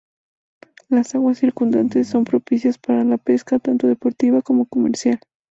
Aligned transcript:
Las 0.89 1.13
aguas 1.13 1.37
circundantes 1.37 2.07
son 2.07 2.23
propicias 2.25 2.79
para 2.79 3.03
la 3.03 3.19
pesca, 3.19 3.59
tanto 3.59 3.85
deportiva 3.85 4.41
como 4.41 4.65
comercial. 4.65 5.19